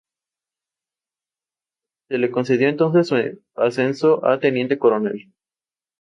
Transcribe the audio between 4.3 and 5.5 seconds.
teniente coronel.